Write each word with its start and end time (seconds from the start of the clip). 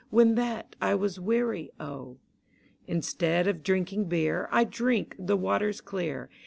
When 0.09 0.33
that 0.33 0.75
I 0.81 0.95
was 0.95 1.19
wear>', 1.19 1.55
O. 1.79 2.17
Instead 2.87 3.47
of 3.47 3.61
drinking 3.61 4.05
Beer, 4.05 4.49
I 4.51 4.63
drink 4.63 5.15
the 5.19 5.37
waters 5.37 5.79
clear. 5.79 6.27